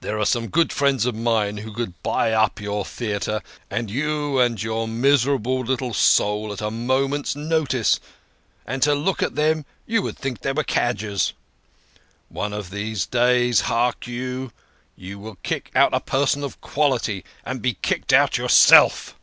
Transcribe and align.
There 0.00 0.18
are 0.18 0.26
some 0.26 0.48
good 0.48 0.72
friends 0.72 1.06
of 1.06 1.14
mine 1.14 1.58
who 1.58 1.72
could 1.72 2.02
buy 2.02 2.32
up 2.32 2.60
your 2.60 2.84
theatre 2.84 3.40
and 3.70 3.88
you 3.92 4.40
and 4.40 4.60
your 4.60 4.88
miserable 4.88 5.60
little 5.60 5.94
soul 5.94 6.52
at 6.52 6.60
a 6.60 6.68
moment's 6.68 7.36
notice, 7.36 8.00
and 8.66 8.82
to 8.82 8.92
look 8.92 9.22
at 9.22 9.36
them 9.36 9.64
you 9.86 10.02
would 10.02 10.18
think 10.18 10.40
they 10.40 10.50
were 10.50 10.64
cadgers. 10.64 11.32
One 12.28 12.52
of 12.52 12.70
these 12.70 13.06
days 13.06 13.60
hark 13.70 14.08
you! 14.08 14.50
you 14.96 15.20
will 15.20 15.38
kick 15.44 15.70
out 15.76 15.94
a 15.94 16.00
person 16.00 16.42
of 16.42 16.60
quality, 16.60 17.24
and 17.44 17.62
be 17.62 17.74
kicked 17.74 18.12
out 18.12 18.36
yourself." 18.36 19.14